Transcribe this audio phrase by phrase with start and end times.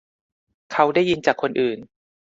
[0.71, 1.79] เขาได้ยินจากคนอื่น